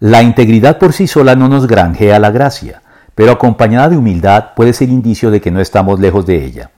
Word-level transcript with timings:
La 0.00 0.22
integridad 0.22 0.76
por 0.76 0.92
sí 0.92 1.06
sola 1.06 1.36
no 1.36 1.48
nos 1.48 1.66
granjea 1.66 2.18
la 2.18 2.30
gracia, 2.30 2.82
pero 3.14 3.32
acompañada 3.32 3.88
de 3.88 3.96
humildad 3.96 4.48
puede 4.54 4.74
ser 4.74 4.90
indicio 4.90 5.30
de 5.30 5.40
que 5.40 5.50
no 5.50 5.58
estamos 5.58 5.98
lejos 6.00 6.26
de 6.26 6.44
ella. 6.44 6.70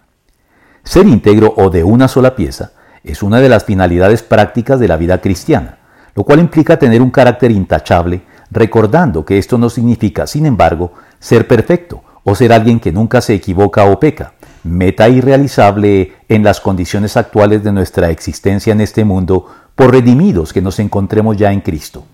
Ser 0.85 1.05
íntegro 1.09 1.53
o 1.57 1.69
de 1.69 1.83
una 1.83 2.07
sola 2.07 2.37
pieza 2.37 2.71
es 3.03 3.25
una 3.25 3.41
de 3.41 3.49
las 3.49 3.65
finalidades 3.65 4.23
prácticas 4.23 4.79
de 4.79 4.87
la 4.87 4.97
vida 4.97 5.21
cristiana, 5.21 5.79
lo 6.15 6.23
cual 6.23 6.39
implica 6.39 6.79
tener 6.79 7.03
un 7.03 7.11
carácter 7.11 7.51
intachable, 7.51 8.23
recordando 8.53 9.25
que 9.25 9.39
esto 9.39 9.59
no 9.59 9.69
significa, 9.69 10.29
sin 10.29 10.47
embargo, 10.47 10.93
ser 11.19 11.49
perfecto 11.49 12.05
o 12.23 12.37
ser 12.37 12.53
alguien 12.53 12.79
que 12.79 12.93
nunca 12.93 13.21
se 13.21 13.35
equivoca 13.35 13.85
o 13.87 13.99
peca, 13.99 14.35
meta 14.63 15.09
irrealizable 15.09 16.13
en 16.29 16.45
las 16.45 16.61
condiciones 16.61 17.17
actuales 17.17 17.65
de 17.65 17.73
nuestra 17.73 18.11
existencia 18.11 18.73
en 18.73 18.81
este 18.81 19.05
mundo, 19.05 19.47
por 19.75 19.91
redimidos 19.91 20.53
que 20.53 20.63
nos 20.63 20.79
encontremos 20.79 21.37
ya 21.37 21.51
en 21.51 21.63
Cristo. 21.63 22.05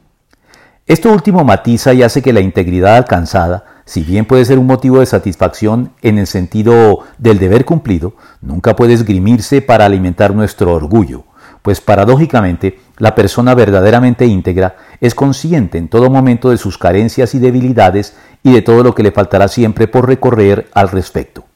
Esto 0.86 1.10
último 1.10 1.44
matiza 1.44 1.94
y 1.94 2.02
hace 2.02 2.20
que 2.20 2.34
la 2.34 2.40
integridad 2.40 2.96
alcanzada, 2.96 3.64
si 3.86 4.02
bien 4.02 4.26
puede 4.26 4.44
ser 4.44 4.58
un 4.58 4.66
motivo 4.66 5.00
de 5.00 5.06
satisfacción 5.06 5.92
en 6.02 6.18
el 6.18 6.26
sentido 6.26 6.98
del 7.16 7.38
deber 7.38 7.64
cumplido, 7.64 8.16
nunca 8.42 8.76
puede 8.76 8.92
esgrimirse 8.92 9.62
para 9.62 9.86
alimentar 9.86 10.34
nuestro 10.34 10.74
orgullo, 10.74 11.24
pues 11.62 11.80
paradójicamente 11.80 12.80
la 12.98 13.14
persona 13.14 13.54
verdaderamente 13.54 14.26
íntegra 14.26 14.76
es 15.00 15.14
consciente 15.14 15.78
en 15.78 15.88
todo 15.88 16.10
momento 16.10 16.50
de 16.50 16.58
sus 16.58 16.76
carencias 16.76 17.34
y 17.34 17.38
debilidades 17.38 18.14
y 18.42 18.52
de 18.52 18.60
todo 18.60 18.82
lo 18.82 18.94
que 18.94 19.04
le 19.04 19.10
faltará 19.10 19.48
siempre 19.48 19.88
por 19.88 20.06
recorrer 20.06 20.68
al 20.74 20.90
respecto. 20.90 21.46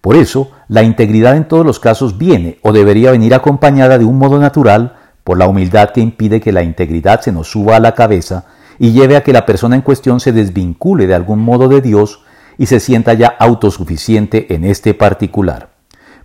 Por 0.00 0.14
eso, 0.14 0.52
la 0.68 0.84
integridad 0.84 1.36
en 1.36 1.48
todos 1.48 1.66
los 1.66 1.80
casos 1.80 2.18
viene 2.18 2.60
o 2.62 2.72
debería 2.72 3.10
venir 3.10 3.34
acompañada 3.34 3.98
de 3.98 4.04
un 4.04 4.16
modo 4.16 4.38
natural 4.38 4.94
por 5.24 5.38
la 5.38 5.48
humildad 5.48 5.90
que 5.90 6.00
impide 6.00 6.40
que 6.40 6.52
la 6.52 6.62
integridad 6.62 7.20
se 7.20 7.32
nos 7.32 7.50
suba 7.50 7.74
a 7.74 7.80
la 7.80 7.96
cabeza 7.96 8.46
y 8.80 8.92
lleve 8.92 9.14
a 9.16 9.22
que 9.22 9.34
la 9.34 9.44
persona 9.44 9.76
en 9.76 9.82
cuestión 9.82 10.20
se 10.20 10.32
desvincule 10.32 11.06
de 11.06 11.14
algún 11.14 11.38
modo 11.38 11.68
de 11.68 11.82
Dios 11.82 12.22
y 12.56 12.64
se 12.64 12.80
sienta 12.80 13.12
ya 13.12 13.28
autosuficiente 13.28 14.54
en 14.54 14.64
este 14.64 14.94
particular. 14.94 15.68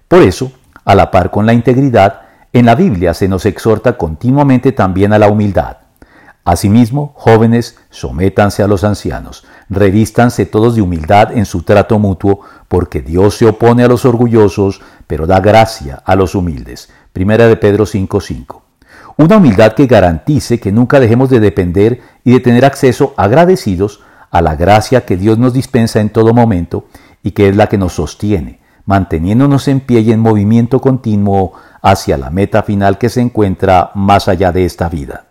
Por 0.08 0.22
eso, 0.22 0.54
a 0.86 0.96
la 0.96 1.12
par 1.12 1.32
con 1.32 1.46
la 1.46 1.52
integridad, 1.52 2.22
en 2.54 2.66
la 2.66 2.76
Biblia 2.76 3.14
se 3.14 3.28
nos 3.28 3.46
exhorta 3.46 3.98
continuamente 3.98 4.72
también 4.72 5.12
a 5.12 5.20
la 5.20 5.28
humildad. 5.28 5.80
Asimismo, 6.46 7.12
jóvenes, 7.18 7.78
sométanse 7.90 8.64
a 8.64 8.68
los 8.68 8.86
ancianos, 8.86 9.46
revístanse 9.70 10.46
todos 10.46 10.76
de 10.76 10.82
humildad 10.82 11.38
en 11.38 11.46
su 11.46 11.64
trato 11.64 12.00
mutuo, 12.00 12.40
porque 12.70 13.02
Dios 13.02 13.36
se 13.36 13.48
opone 13.48 13.84
a 13.84 13.90
los 13.90 14.06
orgullosos, 14.06 14.82
pero 15.08 15.28
da 15.28 15.42
gracia 15.42 16.02
a 16.06 16.16
los 16.16 16.36
humildes. 16.36 16.90
Primera 17.12 17.48
de 17.48 17.58
Pedro 17.58 17.86
5:5. 17.86 18.65
Una 19.18 19.38
humildad 19.38 19.74
que 19.74 19.88
garantice 19.88 20.60
que 20.60 20.74
nunca 20.74 21.00
dejemos 21.00 21.30
de 21.30 21.40
depender 21.40 22.02
y 22.26 22.34
de 22.34 22.42
tener 22.42 22.66
acceso 22.66 23.14
agradecidos 23.16 24.02
a 24.30 24.42
la 24.42 24.58
gracia 24.58 25.06
que 25.06 25.16
Dios 25.16 25.38
nos 25.38 25.54
dispensa 25.54 26.02
en 26.02 26.10
todo 26.10 26.34
momento 26.34 26.86
y 27.24 27.32
que 27.32 27.48
es 27.48 27.56
la 27.56 27.68
que 27.68 27.78
nos 27.78 27.94
sostiene, 27.94 28.60
manteniéndonos 28.86 29.70
en 29.70 29.80
pie 29.80 30.02
y 30.02 30.12
en 30.12 30.20
movimiento 30.20 30.82
continuo 30.82 31.54
hacia 31.82 32.18
la 32.18 32.30
meta 32.30 32.64
final 32.64 32.98
que 32.98 33.08
se 33.08 33.22
encuentra 33.22 33.92
más 33.96 34.28
allá 34.28 34.52
de 34.52 34.66
esta 34.66 34.90
vida. 34.90 35.24